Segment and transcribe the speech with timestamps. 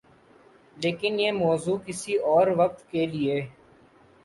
[0.77, 3.39] لیکن یہ موضوع کسی اور وقت کے لئے۔